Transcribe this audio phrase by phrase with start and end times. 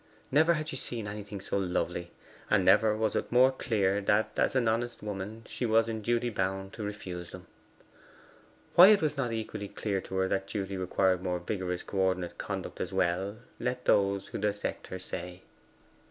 [0.31, 2.09] Never had she seen anything so lovely,
[2.49, 6.31] and never was it more clear that as an honest woman she was in duty
[6.31, 7.45] bound to refuse them.
[8.73, 12.39] Why it was not equally clear to her that duty required more vigorous co ordinate
[12.39, 15.43] conduct as well, let those who dissect her say.